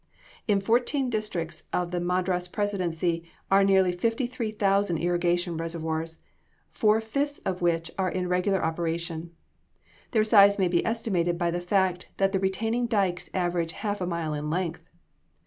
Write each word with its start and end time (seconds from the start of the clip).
In 0.47 0.59
fourteen 0.61 1.11
districts 1.11 1.65
of 1.71 1.91
the 1.91 1.99
Madras 1.99 2.47
presidency 2.47 3.17
[Illustration: 3.17 3.21
MAP 3.21 3.21
OF 3.21 3.49
CONEMAUGH 3.49 3.51
VALLEY.] 3.51 3.61
are 3.61 3.71
nearly 3.83 3.91
fifty 3.99 4.25
five 4.25 4.57
thousand 4.57 4.97
irrigation 4.97 5.57
reservoirs, 5.57 6.17
four 6.71 7.01
fifths 7.01 7.37
of 7.45 7.61
which 7.61 7.91
are 7.99 8.09
in 8.09 8.27
regular 8.27 8.65
operation. 8.65 9.29
Their 10.09 10.23
size 10.23 10.57
may 10.57 10.69
be 10.69 10.83
estimated 10.83 11.37
by 11.37 11.51
the 11.51 11.61
fact 11.61 12.07
that 12.17 12.31
the 12.31 12.39
retaining 12.39 12.87
dykes 12.87 13.29
average 13.35 13.73
half 13.73 14.01
a 14.01 14.07
mile 14.07 14.33
in 14.33 14.49
length. 14.49 14.89